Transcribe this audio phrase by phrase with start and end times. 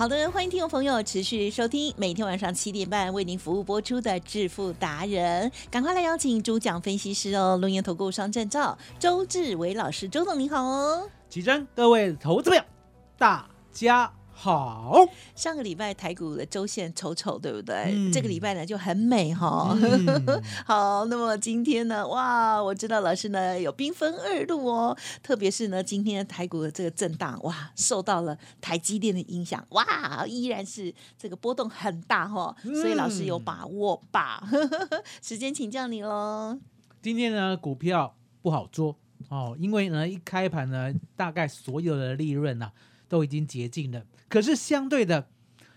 [0.00, 11.06] 好的，欢迎听众朋友持续收听每天晚上七点半为您服务播出的《致富达人》，赶快来邀请主讲分析师哦，龙岩投顾商证照周志伟老师，周总您好哦。
[11.28, 12.64] 起真，各位投资朋友，
[13.18, 14.10] 大家
[14.40, 15.06] 好。
[15.34, 17.92] 上个礼拜台股的周线丑丑，对不对？
[17.94, 34.42] 嗯这个礼拜呢就很美哈、嗯 好，那么今天呢，哇，我知道老师呢有兵分二路哦，特别是呢今天台股的这个震荡，哇，受到了台积电的影响，哇，依然是这个波动很大哈、所以老师有把握吧？
[35.20, 36.58] 时间请教你喽。
[37.02, 38.96] 今天呢，股票不好做
[39.28, 42.70] 哦，因为呢，一开盘呢，大概所有的利润呢、
[43.10, 44.06] 都已经竭尽了。
[44.28, 45.28] 可是相对的，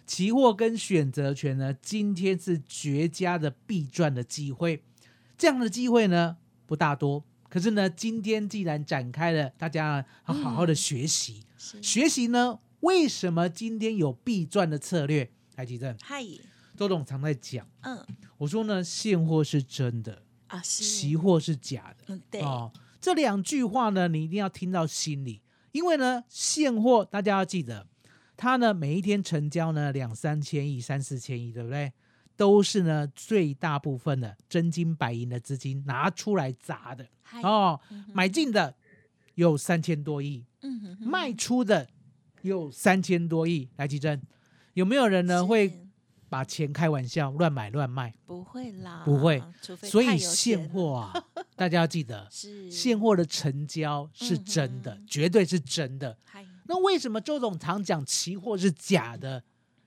[0.05, 4.83] 期货跟选择权呢，今天是绝佳的必赚的机会。
[5.35, 7.25] 这样的机会呢，不大多。
[7.49, 11.43] 可是呢，今天既然展开了，大家要好好的学习。
[11.57, 15.31] 是学习呢，为什么今天有必赚的策略？
[15.55, 16.23] 台积电，嗨，
[16.75, 18.03] 周董常在讲，嗯
[18.37, 22.05] 我说呢，现货是真的，啊是，期货是假的。
[22.07, 25.41] 嗯对，哦，这两句话呢，你一定要听到心里，
[25.73, 27.85] 因为呢，现货大家要记得，
[28.37, 31.91] 它呢每一天成交呢两三千亿、三四千亿，对不对？
[32.35, 37.79] 都是呢最大部分的真金白银的资金拿出来砸的嗨，哦，
[38.11, 38.73] 买进的
[39.35, 41.87] 有三千多亿，嗯哼哼卖出的
[42.41, 43.69] 有三千多亿。
[43.75, 44.21] 来，吉珍，
[44.73, 45.87] 有没有人呢是会
[46.27, 48.13] 把钱开玩笑乱买乱卖？
[48.25, 51.13] 不会啦，不会除非所以现货啊，
[51.63, 56.17] 大家要记得，是现货的成交是真的，绝对是真的。
[56.65, 59.41] 那为什么周总常讲期货是假的？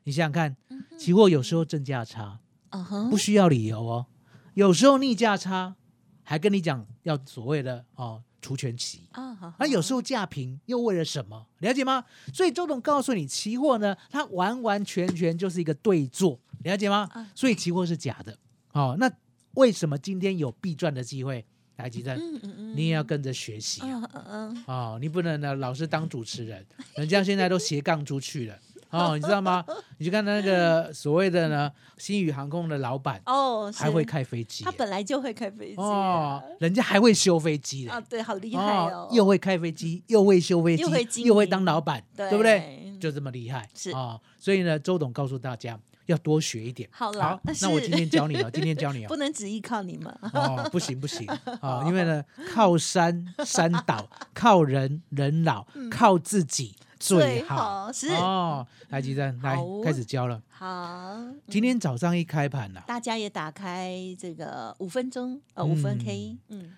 [0.05, 4.07] 你想想看，嗯期货有时候正价差，嗯不需要理由哦；
[4.55, 5.75] 有时候逆价差，
[6.23, 9.03] 还跟你讲要所谓的哦除权期。
[9.13, 11.47] 啊，好那有时候价平又为了什么？
[11.59, 12.03] 了解吗？
[12.33, 17.31] 所以周总告诉你，期货呢，它完完全全就是一个对坐，了解吗啊？
[17.35, 18.39] 所以期货是假的。
[18.73, 19.11] 哦，那
[19.55, 21.45] 为什么今天有必赚的机会？
[21.77, 23.87] 来，吉珍，嗯嗯嗯，你也要跟着学习啊！
[23.91, 26.65] 嗯嗯嗯，哦，你不能呢老是当主持人，
[26.97, 28.57] 人家现在都斜杠出去了。
[28.91, 29.65] 哦，你知道吗？
[29.99, 42.97] 你去看那个所谓的呢，新宇航空的老板哦，是还会，开飞机他本来就会开飞机哦，人家还会修飞机的啊，对，好厉害哦，又会开飞机，又会修飞机，又会当老板，对对不对？
[42.99, 44.19] 就这么厉害，是哦。
[44.39, 46.89] 所以呢，周董告诉大家要多学一点。
[46.93, 49.09] 好了那我今天教你哦， 今天教你哦。
[49.09, 51.27] 不能只依靠你们，哦，不行不行
[51.61, 51.85] 啊、哦！
[51.87, 52.25] 因为呢，
[52.55, 57.91] 靠山山倒， 靠人人老，靠自己最好。
[57.93, 60.41] 是哦，来，吉珍，来开始教了。
[60.49, 61.17] 好，
[61.49, 66.73] 今天早上一开盘呐、大家也打开这个五分钟，呃，五分嗯 K，嗯，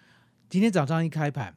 [0.51, 1.55] 今天早上一开盘，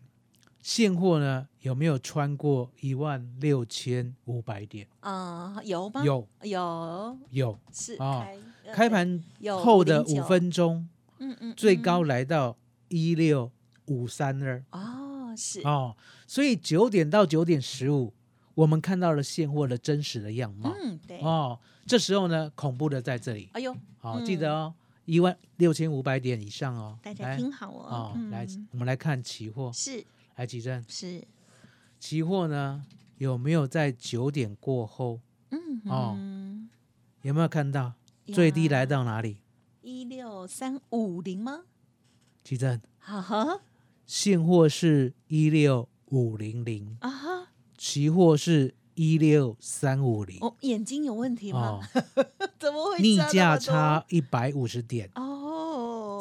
[0.61, 4.87] 现货呢有没有穿过一万六千五百点？
[4.99, 6.03] 啊，有吗？
[6.03, 8.25] 有有有，是哦
[8.73, 12.55] 开盘有后的509五分钟，嗯嗯，嗯最高来到
[12.89, 13.51] 一六
[13.87, 15.95] 五三二哦，是，哦，
[16.27, 18.13] 所以九点到九点十五，
[18.53, 21.59] 我们看到了现货的真实的样貌嗯，对，哦。
[21.87, 24.73] 这时候呢，恐怖的在这里，哎呦，好、嗯记得哦，
[25.05, 26.97] 一万六千五百点以上哦。
[27.01, 30.05] 大家听好哦哦，，嗯来，我们来看期货，是
[30.41, 31.21] 来吉正，是，
[31.99, 32.83] 期货呢
[33.19, 35.19] 有没有在九点过后？
[35.51, 36.15] 嗯哦。
[36.17, 36.67] 嗯。
[37.21, 37.93] 有没有看到？
[38.33, 39.37] 最低来到哪里？
[39.83, 41.65] 一六三五零吗？
[42.43, 43.61] 吉正，哈哈。
[44.07, 47.47] 现货是一六五零零，啊哈，
[47.77, 51.79] 期货是一六三五零，哦，眼睛有问题吗？
[51.93, 52.25] 哦，
[52.57, 55.50] 怎么会逆价差一百五十点，哦？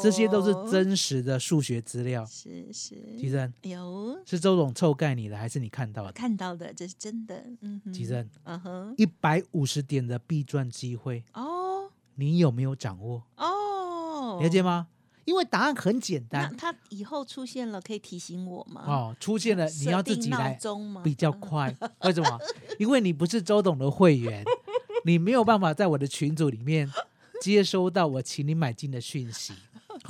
[0.02, 2.24] 这些都是，真实的数学资料。
[2.26, 6.12] 是是，吉珍有是周总臭盖你的，还是你看到的？
[6.12, 13.22] 看到的，这是真的，嗯哼，吉正嗯哼，一百五十点的必赚机会，哦你有没有掌握？
[13.36, 14.88] 哦，了解吗？
[15.26, 18.82] 因为答案很简那单它以后出现了，可以提醒我吗？
[18.86, 20.58] 哦，出现了你要自己来？
[21.04, 21.74] 比较快。
[22.02, 22.38] 为什么？
[22.78, 24.44] 因为你不是周董的会员，
[25.04, 26.90] 你没有办法在我的群组里面
[27.40, 29.54] 接收到我请你买进的讯息。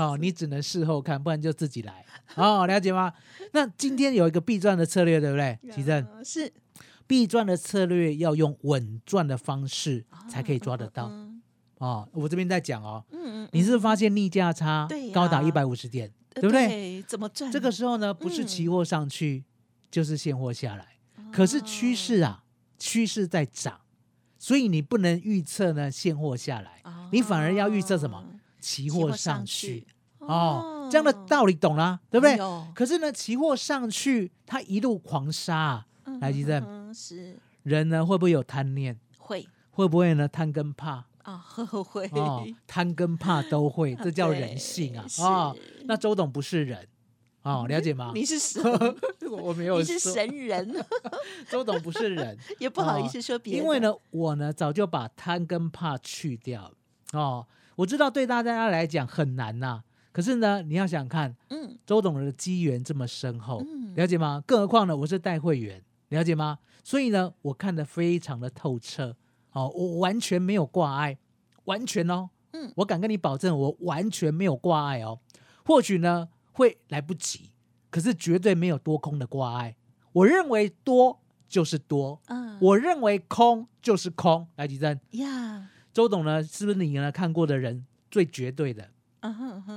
[0.01, 2.05] 好、你只能事后看，不然就自己来。
[2.37, 3.13] 哦，了解吗？
[3.53, 5.59] 那今天有一个必赚的策略，对不对？
[5.71, 6.51] 奇正，呃是
[7.07, 11.09] 必赚的策略要用稳赚的方式才可以抓得到。
[11.11, 11.43] 嗯
[11.79, 17.03] 哦，我这边在讲哦，嗯嗯，你是不是发现逆价差高达一百五十点，呃对不对？
[17.03, 17.51] 怎么赚？
[17.51, 19.45] 这个时候呢，不是嗯期货上去，
[19.91, 20.87] 就是现货下来。
[21.33, 22.45] 可是趋势啊，
[22.79, 23.81] 趋势在涨，
[24.39, 28.25] 所以你不能预测呢现货下来，哦你反而要预测什么？
[28.61, 29.87] 期货上上去去
[30.19, 32.39] 哦，这样的道理懂了，对不对
[32.75, 35.87] 可是呢，期货上去，它一路狂杀啊，
[36.21, 38.99] 来吉正嗯是人呢会不会有贪念？
[39.19, 41.05] 会会不会呢贪跟怕？
[41.23, 45.05] 啊，会哦，贪跟怕都会， 这叫人性啊！
[45.19, 46.87] 哦，那周董不是人
[47.43, 48.13] 哦，了解吗？
[48.15, 48.63] 你是神，
[49.31, 50.75] 我没有你是神人，
[51.49, 56.75] 周董不是人，也不好意思说别人，因为呢，我呢早就把贪跟怕去掉了
[57.13, 57.47] 哦。
[57.81, 59.83] 我知道对大家来讲很难呐、
[60.13, 64.43] 可是呢，你要想看嗯周董的机缘这么深厚，嗯了解吗？
[64.47, 66.59] 更何况呢，我是带会员，了解吗？
[66.85, 69.17] 所以呢，我看得非常的透彻
[69.53, 71.17] 哦，我完全没有挂碍，
[71.65, 75.19] 完全哦，嗯我敢跟你保证，我完全没有挂碍哦。
[75.65, 77.51] 或许呢会来不及，
[77.89, 79.77] 可是绝对没有多空的挂碍。
[80.13, 81.19] 我认为多
[81.49, 84.47] 就是多，嗯我认为空就是空。
[84.57, 85.71] 来，吉珍，呀，
[86.01, 88.89] 周董呢，是不是你呢看过的人最绝对的、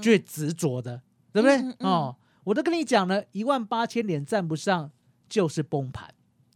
[0.02, 1.02] 最执着的，
[1.34, 1.58] 对不对？
[1.58, 2.16] 嗯嗯嗯哦，
[2.46, 4.90] 我都跟你讲了，一万八千点站不上
[5.28, 6.14] 就是崩盘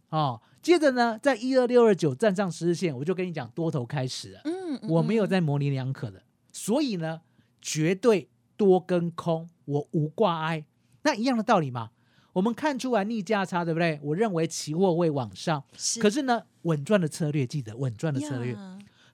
[0.08, 0.40] 哦。
[0.62, 4.40] 接着呢，在一二六二九站上十日线，我就跟你讲多头开始了。
[4.44, 7.20] 嗯，嗯我没有嗯在模棱两可的，所以呢，
[7.60, 10.64] 绝对多跟空，我无挂碍。
[11.02, 11.90] 那一样的道理嘛，
[12.32, 14.00] 我们看出来逆价差，对不对？
[14.02, 18.56] 我认为期货会往上，是可是呢，稳赚的策略，记得稳赚的策略。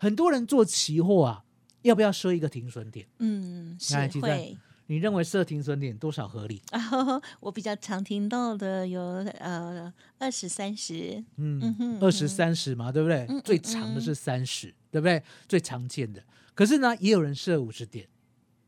[0.04, 1.44] 呀很多人做期货啊，
[1.82, 3.06] 要不要设一个停损点？
[3.18, 4.56] 嗯是会。
[4.86, 6.60] 你认为设停损点多少合理？
[6.70, 6.78] 啊，
[7.40, 9.00] 我比较常听到的有
[9.38, 13.24] 呃二十三十，嗯二十三十嘛，对不对？
[13.30, 15.22] 嗯最长的是三十，对不对？
[15.48, 16.22] 最常见的。
[16.54, 18.06] 可是呢，也有人设五十点，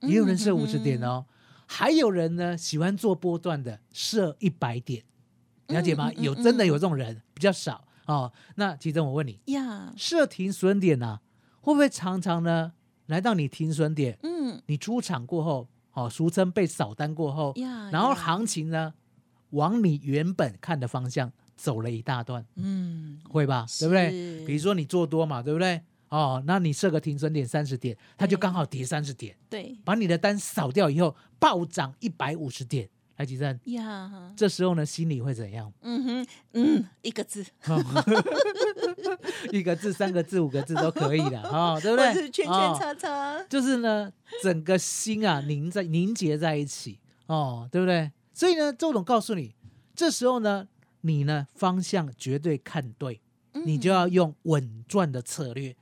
[0.00, 1.26] 也有人设五十点哦。
[1.66, 5.04] 还有人呢喜欢做波段的，设一百点，
[5.66, 6.10] 了解吗？
[6.14, 8.32] 有真的有这种人，比较少哦。
[8.54, 11.20] 那其实我问你，呀，设停损点呢、
[11.66, 12.72] 会不会常常呢
[13.06, 18.94] 来到你停损点，嗯你出场过后，哦，俗称被扫单过后，呀，然后行情呢
[19.50, 23.66] 往你原本看的方向走了一大段，嗯，会吧？
[23.80, 24.44] 对不对？
[24.46, 25.80] 比如说你做多嘛，对不对？
[26.08, 32.88] 哦，那你设个停损点三十点，它就刚好跌三十点，对把你的单扫掉以后，暴涨一百五十点。
[33.16, 35.72] 来，吉正，呀，这时候呢，心里会怎样？
[35.80, 37.44] 嗯哼嗯，一个字，
[39.52, 42.08] 一个字、三个字、五个字都可以的，哦， 对不对？
[42.08, 48.12] 或是圈圈哦叉叉，就是呢，整个心啊凝在凝结在一起哦，对不对？
[48.34, 49.54] 所以呢，周董告诉你，
[49.94, 50.68] 这时候呢，
[51.00, 53.20] 你呢方向绝对看对，
[53.64, 55.74] 你就要用稳赚的策略。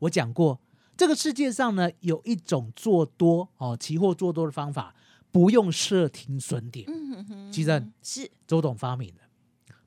[0.00, 0.60] 我讲过，
[0.94, 4.94] 这个世界上呢有一种做多哦，期货做多的方法，
[5.32, 9.22] 不用设停损点，嗯哼，基正是周董发明的，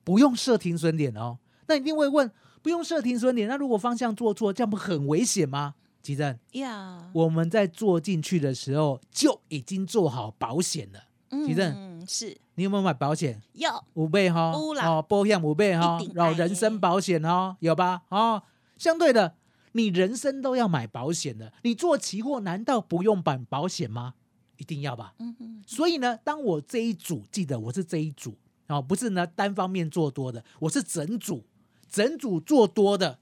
[0.04, 1.38] 不用设停损点哦。
[1.68, 2.30] 那你一定会问，
[2.62, 5.76] 不用设停损点，那如果方向做错，这样不很危险吗？
[6.02, 11.00] 其正，呀，我们在做进去的时候就已经做好保险了。
[11.32, 13.42] 嗯其正嗯是你有没有买保险？
[13.54, 18.04] 有五倍哈，哦，保险五倍哈，然后人身保险哦，有吧？
[18.10, 18.42] 哦，
[18.78, 19.36] 相对的，
[19.72, 24.14] 你人生都要买保险的，你做期货难道不用买保险吗？
[24.58, 25.14] 一定要吧？
[25.20, 31.44] 嗯嗯所以呢，当我这一组记得我是这一组哦，不是呢单方面做多的，我是整组
[31.90, 33.20] 整组做多的，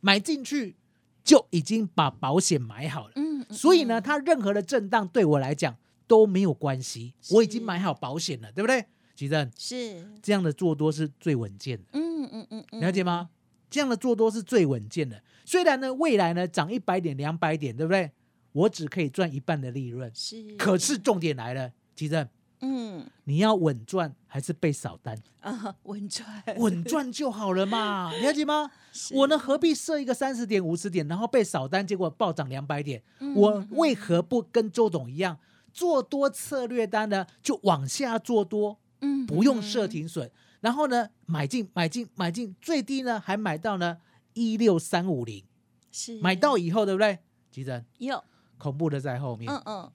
[0.00, 0.76] 买进去
[1.22, 3.12] 就已经把保险买好了。
[3.16, 5.76] 嗯，所以呢，嗯它任何的震荡对我来讲
[6.06, 8.84] 都没有关系，我已经买好保险了，对不对？
[9.14, 13.30] 吉正，是这样的做多是最稳健的，嗯嗯嗯嗯，了解吗？
[13.70, 15.22] 这样的做多是最稳健的。
[15.44, 18.10] 虽然呢，未来呢涨一百点、两百点，对不对？
[18.54, 22.26] 我只可以赚一半的利润，是，可是重点来了，吉正，
[22.60, 25.20] 嗯你要稳赚还是被扫单？
[25.40, 26.26] 啊稳赚
[26.58, 28.70] 稳赚就好了嘛，了解吗？
[28.92, 33.02] 是我呢何必设一个三十点、五十点，然后被扫单，结果暴涨两百点？
[33.18, 35.36] 嗯我为何不跟周董一样，
[35.72, 37.26] 做多策略单呢？
[37.42, 40.30] 就往下做多，嗯不用设嗯停损，
[40.60, 43.98] 然后呢买进、买进、买进，最低呢还买到呢
[44.34, 45.42] 一六三五零，
[45.90, 47.18] 是买到以后对不对？
[47.50, 48.22] 急诊有
[48.64, 49.90] 恐怖的在后面，嗯嗯。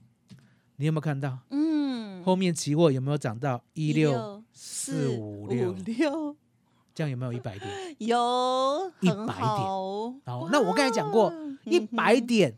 [0.75, 1.39] 你有没有看到？
[1.49, 4.43] 嗯，后面期货有没有涨到一六六？
[4.53, 5.73] 四五六？
[5.73, 6.35] 六
[6.93, 7.67] 这样有没有一百点？
[7.97, 8.15] 有
[9.01, 9.27] 100很点。
[9.27, 10.11] 好。
[10.23, 11.33] 好，那我刚才讲过，
[11.65, 12.55] 一百点，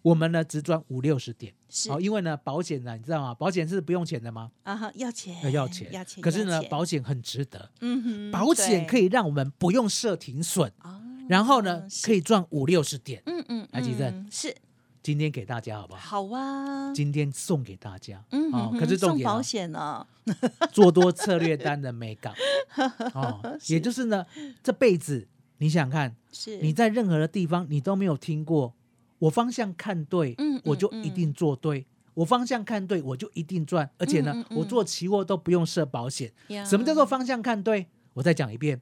[0.00, 1.52] 我们呢只赚五六十点。
[1.68, 1.90] 是。
[1.90, 3.34] 好，因为呢保险呢，你知道吗？
[3.34, 4.50] 保险是不用钱的吗？
[4.62, 13.22] 啊哈，要钱要要钱，要钱，可是呢保险很值得，嗯哼，保险可以以让我们不用设停损，啊，然后呢可以赚五六十点。
[13.26, 14.08] 嗯嗯，来吉正。
[14.08, 14.56] 嗯是
[15.02, 16.00] 今天给大家好不好？
[16.28, 20.06] 好啊，今天送给大家，嗯哦哼，送保可是重点哦险呢，
[20.72, 22.34] 做多策略单的美感
[23.14, 24.26] 哦，也就是呢，
[24.62, 25.26] 这辈子
[25.58, 28.74] 你想想看，是你在任何的地方你都没有听过，
[29.18, 31.86] 我方向看对，嗯我就嗯一定做对。
[32.14, 36.30] 我方向看对，我就一定赚，而且呢，嗯嗯嗯我做期货都不用设保险。
[36.48, 37.86] 呀什么叫做方向看对？
[38.12, 38.78] 我再讲一遍，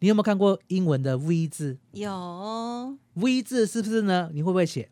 [0.00, 4.30] 你有没有看过英文的 V 字有？V 字是不是呢？
[4.32, 4.90] 你会不会写？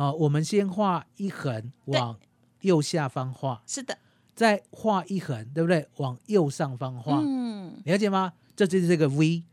[0.00, 2.18] 会好，我们先画一横往
[2.62, 3.98] 右下方画，是的，
[4.34, 5.86] 再画一横，对不对？
[5.98, 8.32] 往右上方画，嗯，了解吗？
[8.56, 9.44] 这就是这个 V。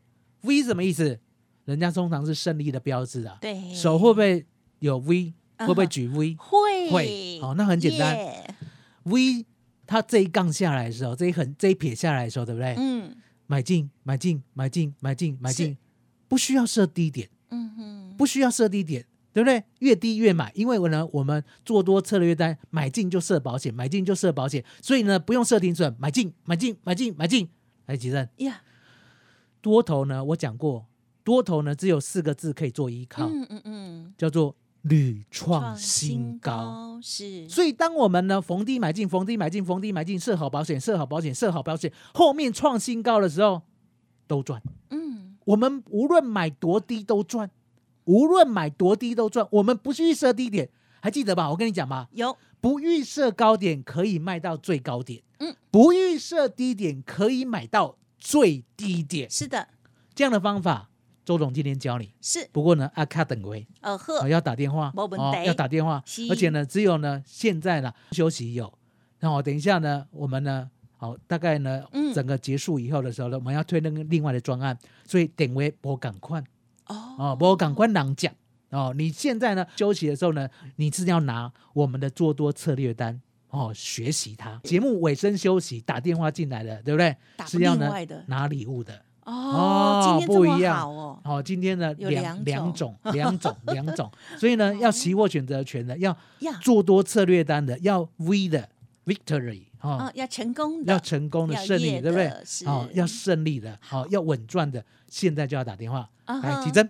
[0.44, 1.20] V 什么意思？
[1.66, 3.38] 人家通常是胜利的标志啊。
[3.42, 4.46] 对，手会不会
[4.80, 5.34] 有 V？
[5.58, 6.38] 啊会不会举 V？
[6.40, 6.92] 会。
[6.92, 7.40] 会。
[7.42, 8.18] 好那很简单。
[9.04, 9.46] V
[9.86, 12.74] 它这一杠下来的时候，这一横这一撇下来的时候，对不对？
[12.78, 13.18] 嗯。
[13.48, 15.58] 买进，买进，买进，买进，买是。
[15.58, 15.78] 进，
[16.30, 19.06] 不需要设低点，嗯哼，不需要设低点，
[19.38, 19.64] 对不对？
[19.82, 27.48] 越低越买，因为我呢，我们做多策略单，买进就设保险，买进就设保险，所以呢，不用设停损，买进，买进，买进，买进。
[27.86, 28.62] 来，吉正，呀，
[29.62, 30.88] 多头呢，我讲过，
[31.24, 37.00] 多头呢只有四个字可以做依靠，嗯嗯嗯，叫做屡创新高。
[37.00, 43.62] 是，所以，当我们呢逢低买进、逢低买进、逢低买进，设好保险、设好保险、设好保险，后面创新高的时候
[44.26, 44.60] 都赚。
[44.90, 47.50] 嗯我们无论买多低都赚，
[48.08, 49.48] 无论买多低都赚。
[49.52, 50.70] 我们不是预设低点，
[51.02, 51.50] 还记得吧？
[51.50, 59.30] 我跟你讲吧，有不预设高点可以卖到最高点，嗯，不预设低点可以买到最低点。
[59.30, 59.68] 是的，
[60.16, 60.90] 这样的方法，
[61.24, 62.14] 周总今天教你。
[62.20, 63.68] 是不过呢，阿卡等位。
[63.82, 68.74] 呃呵哦，要打电话，哦，要打电话，而且呢，只有呢，现在呢休息有，
[69.20, 76.44] 然后等一下呢，我们呢，好，大概呢，嗯整个结束以后的时候呢，我们要推那个另外的专案，所以点为我赶快
[76.88, 77.16] 哦。
[77.18, 78.34] 哦，我赶快囊讲
[78.70, 83.22] 哦，你现在呢休息的时候呢，你是要拿我们的做多策略单。
[83.50, 84.60] 哦，学习它。
[84.64, 87.16] 节目尾声休息，打电话进来的，对不对？
[87.38, 87.46] 打？
[87.46, 87.90] 是要呢
[88.26, 89.02] 拿礼物的。
[89.24, 90.78] 哦，今天这么不一样。
[90.78, 92.94] 好哦，哦，今天呢两两种。
[93.14, 96.16] 两种 两种，所以呢要期货选择权的，要。
[96.62, 98.70] 做多策略单的，要 V 的
[99.06, 102.28] victory 哦啊，，要成功的，要成功的胜利，对不对？
[102.66, 106.64] 哦，要胜利的，好，要稳赚的，现在就要打电话来，啊哈。
[106.64, 106.90] 吉珍，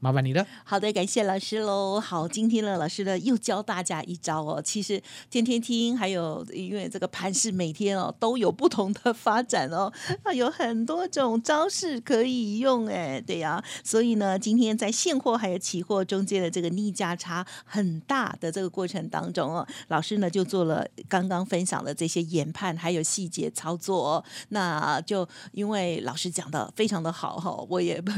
[0.00, 0.46] 麻烦你了。
[0.62, 1.98] 好的，感谢老师喽。
[1.98, 4.62] 好，今天呢，老师呢又教大家一招哦。
[4.62, 9.92] 其实天天听，还有因为这个盘是每天哦都有不同的发展哦，
[10.24, 24.24] 那，有很多种招式可以用哎，对呀、所以呢，今天在现货还有期货中间的这个逆价差很大的这个过程当中哦，老师呢就做了刚刚分享的这些研判还有细节操作哦。
[24.50, 28.12] 那就因为老师讲的非常的好哈，我也不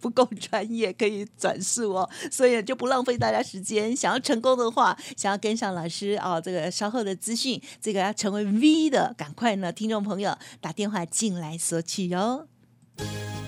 [0.00, 3.94] 不够专业可以转述哦，所以就不浪费大家时间。
[3.94, 12.46] 想要成功的话，想要跟上老师哦，这个稍后的资讯，这个要成为 V 的，赶快呢，听众朋友打电话进来索取哦。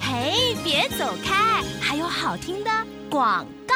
[0.00, 2.70] 嘿，别走开，还有好听的
[3.10, 3.74] 广告。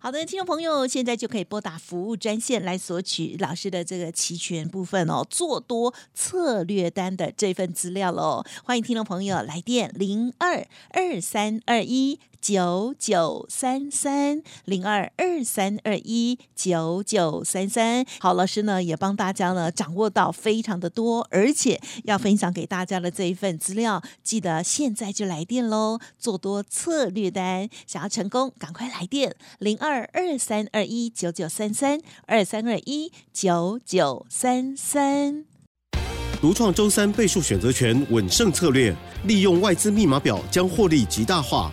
[0.00, 8.44] 好的，听众朋友，现在就可以拨打服务专线来索取老师的这个期权部分哦，做多策略单的这份资料喽。
[8.62, 18.04] 欢迎听众朋友来电零二二三二一九九三三零二二三二一九九三三。
[18.20, 25.98] 好，老师呢也帮大家呢掌握到非常的多，而且要分享给大家的这一份资料，记得现在就来电喽！
[26.18, 35.44] 做多策略单，想要成功，赶快来电零二二三二一九九三三二三二一九九三三。
[36.40, 41.72] 独创周三倍数选择权稳胜策略，利用外资密码表将获利极大化。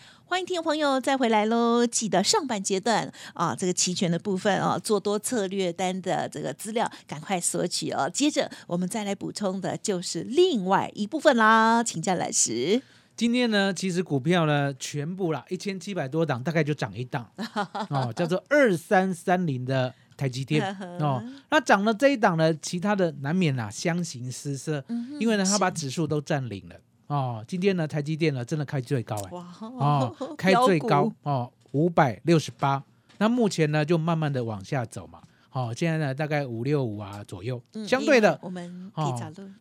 [0.31, 1.85] 欢迎听众朋友再回来喽！
[1.85, 8.09] 记得上半阶段啊，这个期权的部分啊，做多策略单的这个资料，赶快索取哦。
[8.09, 12.81] 接着我们再来补充的就是另外一部分啦，请教老师。
[13.17, 17.29] 今天呢，其实股票呢全部啦，一千七百多档，大概就涨一档
[17.91, 20.65] 哦，叫做二三三零的台积电
[21.01, 21.21] 哦。
[21.49, 24.81] 那涨了这一档呢，其他的难免啊相形失色，
[25.19, 26.75] 因为呢它把指数都占领了
[27.13, 27.43] 哦。
[27.47, 32.83] 今天呢台积电呢真的开最高哎，哇哦 开最高哦五百六十八，
[33.17, 35.21] 那目前呢就慢慢的往下走嘛。
[35.49, 38.91] 好，现在呢大概五六五啊左右，相对的我们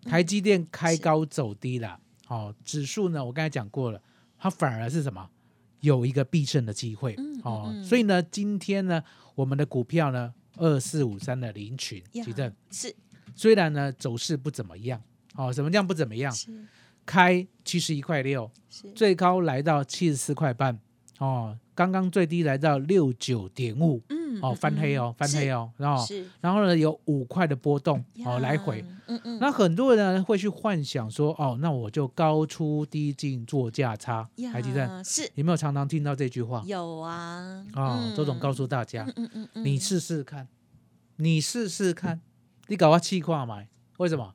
[0.04, 1.98] 台积电开高走低了。
[2.28, 4.00] 哦，指数呢，我刚才讲过了，
[4.38, 5.28] 它反而是什么？
[5.80, 7.16] 有一个必胜的机会。
[7.18, 9.02] 嗯哦，嗯所以呢，今天呢，
[9.34, 12.00] 我们的股票呢，二四五三的林群，
[12.70, 12.94] 是
[13.34, 15.02] 虽然呢走势不怎么样，
[15.34, 16.32] 哦，什么叫不怎么样？
[17.10, 18.48] 是开七十一块六，
[18.94, 20.78] 最高来到七十四块半，
[21.18, 26.24] 哦，刚刚最低来到六九点五，嗯哦，翻黑哦，翻黑哦，然后是。
[26.40, 28.84] 然后呢有五块的波动，哦，呀来回。
[29.06, 29.38] 嗯嗯。
[29.40, 34.28] 那很多人呢会去幻想说，哦，那我就高出低进做价差。
[34.36, 35.28] 呀台积电，是。
[35.34, 36.62] 有没有常常听到这句话？
[36.64, 37.66] 有啊。
[37.74, 40.46] 哦，周总告诉诉大家，嗯嗯嗯你试试看，
[41.16, 42.20] 你试试看，
[42.68, 44.34] 你搞个气化买，为什么？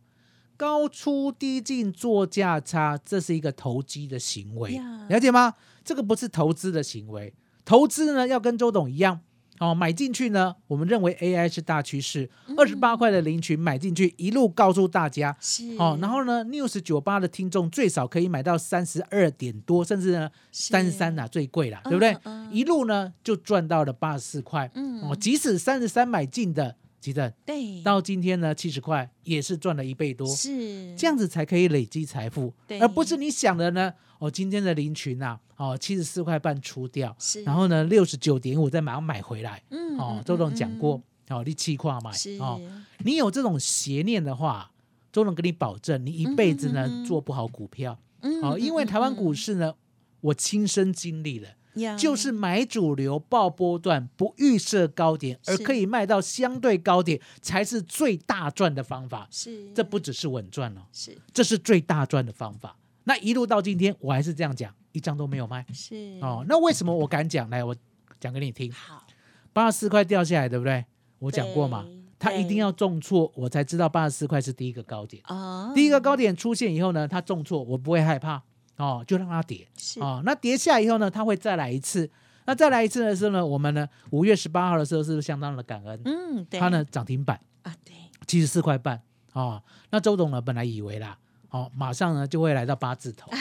[0.57, 4.73] 高出低进做价差，这是一个投机的行为。
[4.73, 5.53] 呀，了解吗？
[5.83, 7.33] 这个不是投资的行为，
[7.63, 9.21] 投资呢要跟周董一样。
[9.59, 15.77] 哦，买进去呢，我们认为 AI 是大趋势，二十八块的零群买进去，一路告诉大家，是。
[15.77, 22.11] 哦，然后呢，News 九八的听众最少可以买到三十二点多，甚至呢三十三呐最贵啦，对不对？
[22.25, 22.49] 嗯嗯。
[22.51, 25.01] 一路呢就赚到了八十四块，嗯。
[25.03, 27.83] 哦，即使三十三买进的，记得对。
[27.83, 30.95] 到今天呢七十块也是赚了一倍多，是。
[30.95, 32.51] 这样子才可以累积财富。
[32.67, 37.43] 对，而不是你想的呢，哦，今天的林群呐、哦七十四块半出掉，是。
[37.43, 42.37] 然后呢六十九点五再马上买回来，嗯嗯，哦周董嗯讲过，哦你七块买，是。
[42.39, 42.59] 哦。
[43.03, 44.71] 你有这种邪念的话，
[45.11, 47.99] 周董跟你保证，你一辈子呢、做不好股票。
[48.21, 49.75] 嗯哦，因为台湾股市市呢，
[50.21, 51.49] 我亲身经历了，
[51.97, 59.27] 就是买主流爆波段，不预设高点，而可以卖到相对高点，才是最大赚的方法。
[59.29, 62.75] 是这不只是稳赚哦，是这是最大赚的方法。
[63.03, 66.43] 那一路到今天，我还是这样讲，一张都没有卖是哦。
[66.47, 67.49] 那为什么我敢讲？
[67.49, 67.75] 来，我
[68.19, 68.71] 讲给你听。
[68.71, 69.05] 好
[69.53, 70.83] 八十四块掉下来，对不对？
[71.19, 75.21] 我讲过嘛对，它一定要重挫，我才知道八十四块是第一个高点。
[75.25, 78.41] 啊第一个高点出现以后呢，它重挫，我不会害怕
[78.77, 80.21] 哦，就让它跌是哦。
[80.25, 82.09] 那跌下以后呢，它会再来一次。
[82.47, 85.99] 那再来一次的时候呢，我们呢五月十八号的时候是不是相当的感恩？
[86.05, 87.95] 嗯对它呢涨停板啊对
[88.27, 89.01] 七十四块半
[89.33, 89.61] 哦。
[89.89, 91.17] 那周董呢本来以为啦，
[91.49, 93.31] 哦马上呢就会来到八字头，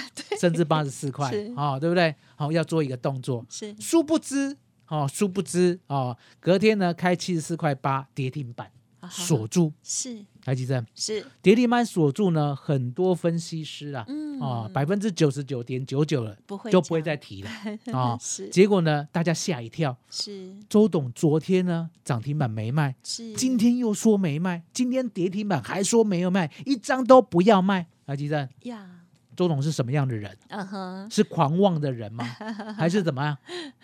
[0.40, 2.14] 甚至八十四块 是哦，对不对？
[2.36, 4.56] 好、要做一个动作，是殊不知
[4.88, 8.70] 哦，殊不知哦，隔天呢开七十四块八跌停板
[9.10, 11.24] 锁住，是台积电是。
[11.40, 14.40] 跌停板锁住呢，很多分析师啊，嗯。
[14.40, 17.50] 啊，百分之九十九点九九了，不会就不会再提了
[17.92, 18.18] 啊。
[18.20, 18.48] 是。
[18.48, 20.52] 结果呢，大家吓一跳，是。
[20.68, 23.32] 周董昨天呢涨停板没卖，是。
[23.34, 27.86] 今天又说没卖，今天跌停板还说没有卖，一张都不要卖。
[28.06, 28.90] 台积电，呀。
[29.36, 30.36] 周董是什么样的人？
[30.48, 31.10] 嗯哼。
[31.10, 32.24] 是狂妄的人吗？
[32.76, 33.38] 还是怎么样？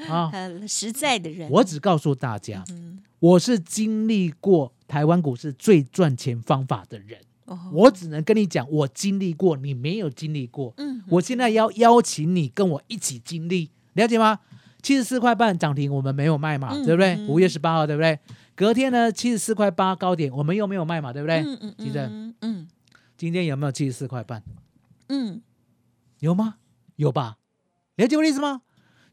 [0.09, 0.31] 啊？
[0.69, 1.49] 实在的人。
[1.51, 10.75] 我只告诉大家，嗯我是经历过台湾股市最赚钱方法的人，哦我只能跟你讲，我经历过，你没有经历过。
[10.79, 14.41] 嗯我现在要邀请你跟我一起经历，了解吗？
[14.83, 17.15] 七十四块半涨停，我们没有卖嘛，嗯对不对？
[17.15, 18.19] 嗯五月十八号，对不对？
[18.57, 21.37] 隔天呢，七十四块八高点，我们又没有卖嘛，对不对？
[21.41, 22.69] 嗯嗯记得嗯嗯
[23.17, 24.43] 今天有没有七十四块半？
[25.09, 25.41] 嗯
[26.19, 26.57] 有吗？
[26.97, 27.37] 有吧？
[27.95, 28.63] 了解我的意思吗？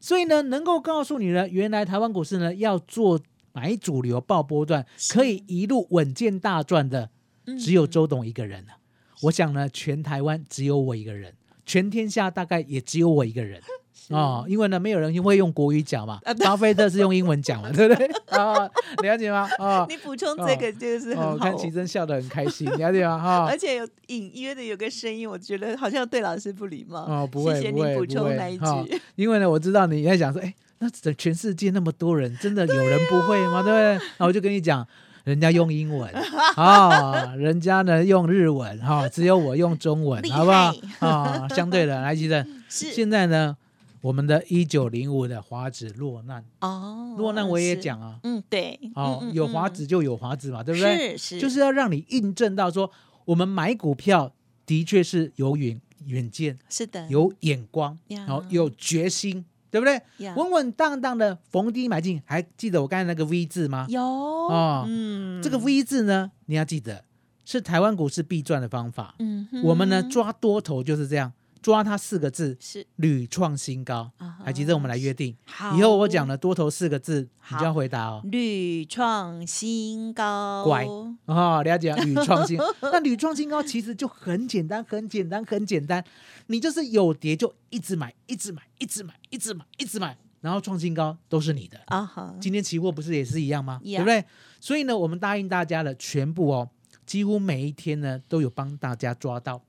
[0.00, 3.20] 所以呢，能够告诉你呢，原来台湾股市呢要做
[3.58, 7.10] 买主流爆波段，可以一路稳健大赚的，
[7.46, 8.74] 嗯只有周董一个人了。
[9.22, 11.34] 我想呢，全台湾只有我一个人，
[11.66, 13.60] 全天下大概也只有我一个人。
[14.10, 18.06] 哦，因为呢，没有人会用国语讲嘛，啊巴菲特是用英文讲嘛， 对不对？
[18.26, 18.54] 啊，
[19.02, 19.50] 了解吗？
[19.58, 23.18] 啊，你补充这个就是哦，很好看奇珍笑得很开心，了解吗？
[23.18, 27.00] 哈 而，且有隐约的有个声音，我觉得好像对老师不礼貌。
[27.00, 28.98] 哦，不会，谢谢你补充那一哈句。
[29.16, 33.62] 因为呢，我知道你在想说，哎，那整全世界那么多人，真的有人不会吗？
[33.62, 34.08] 对不对？
[34.18, 34.86] 那我就跟你讲，
[35.24, 36.10] 人家用英文
[36.56, 41.06] 啊，人家呢用日文哈，只有我用中文，好不好害？
[41.06, 43.56] 啊，相对的，来，记得 是现在呢，
[44.00, 51.16] 我们的一九零五的华子落难，哦，落难我也是，讲啊，嗯，对，哦，嗯嗯有华嗯子就有华子嘛，对不对？
[51.16, 52.90] 是是，就是要让你印证到说，
[53.24, 54.32] 我们买股票
[54.64, 56.56] 的确是有远远见。
[56.68, 60.00] 是的，有眼光，然后有决心，对不对？
[60.18, 63.86] 呀稳稳当当的逢低买进，还记得我刚才那个 V 字吗？
[63.88, 67.04] 有哦嗯，这个 V 字呢，你要记得
[67.44, 69.14] 是台湾股市必赚的方法。
[69.18, 72.86] 嗯，我们呢抓多头就是这样，抓它四个字，是。
[72.96, 74.10] 屡创新高。
[74.44, 75.36] 还记得我们来约定，
[75.76, 78.20] 以后我讲了多头四个字，你就要回答哦。
[78.24, 80.86] 屡创新高，乖。
[81.26, 82.58] 哦，了解啊， 屡创新。
[82.80, 86.02] 那屡创新高其实就很简单，很简单，很简单。
[86.46, 91.78] 你就是有跌就一直买，一直买，一直买，一直买，一直买，然后创新高都是你的。
[91.86, 93.80] 啊好，今天期货不是也是一样吗？
[93.82, 94.24] 对不对？
[94.60, 96.70] 所以呢，我们答应大家的全部哦，
[97.04, 99.62] 几乎每一天呢都有帮大家抓到，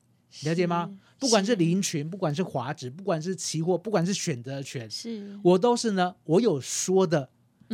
[0.44, 0.90] 了解吗？
[1.20, 7.30] 不管是林群，不管是华指，不管是期货，不管是选择权，是我都是呢，我有说的，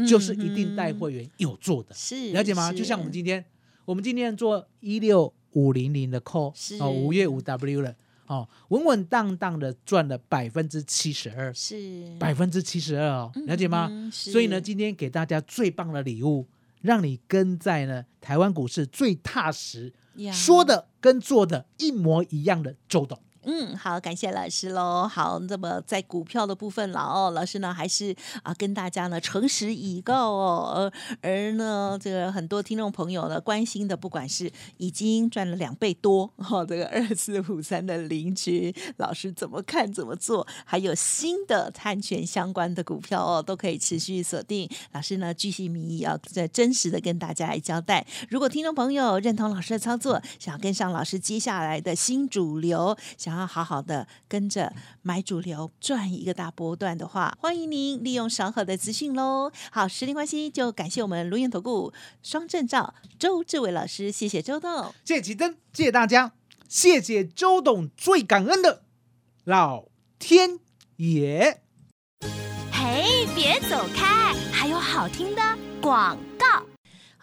[0.07, 2.73] 就是一定带嗯会员有做的，是了解吗？
[2.73, 3.45] 就像我们今天，
[3.85, 14.09] 我们今天做一六五零零的 call 是哦，五月五 W 了哦，稳稳当当的赚了百分之七十二，是百分之七十二哦，了解吗？
[14.11, 16.47] 所以呢，今天给大家最棒的礼物，
[16.81, 23.21] 让你跟在呢台湾股市最踏实，呀说的跟做的一模一样的周董。
[23.45, 25.07] 嗯，好，感谢老师喽。
[25.07, 30.91] 好，那么在股票的部分了哦，老师呢还是啊跟大家呢诚实以告哦。
[31.21, 44.67] 而呢，这个很多听众朋友呢关心的，不管是已经赚了两倍多哦，这个二四五三的邻居老师怎么看怎么做，还有新的碳权相关的股票哦，都可以持续锁定。
[44.91, 48.05] 老师呢巨细靡遗要在真实的跟大家来交代。
[48.29, 59.51] 如果听众朋友认同老师的操作，想要跟上老师接下来的新主流，想要好好的跟着买主流赚一个大波段的话，欢迎您利用稍后的资讯喽。
[59.71, 64.93] 好，时间关系，就感谢我们卢源投顾双证照周志伟老师，谢谢周董。
[65.03, 66.33] 谢谢奇珍，谢谢大家，
[66.67, 68.83] 谢谢周董，最感恩的
[69.43, 69.85] 老
[70.19, 70.59] 天
[70.97, 71.61] 爷。
[72.71, 75.41] 嘿，别走开，还有好听的
[75.81, 76.34] 广告。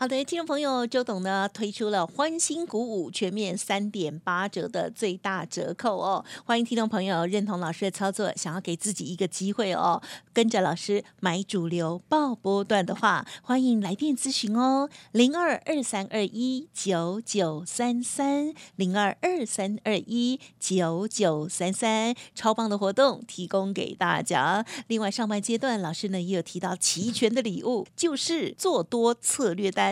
[0.03, 24.67] 好的，听众朋友，周董呢推出了欢欣鼓舞全面三点八折的最大折扣哦，欢迎听众朋友认同老师的操作，想要给自己一个机会哦，跟着老师买主流爆波段的话，欢迎来电咨询哦，零二二三二一九九三三零二二三二一九九三三，超棒的活动提供给大家。
[24.89, 29.92] 另外，上半阶段老师呢也有提到齐全的礼物，就是做多策略单。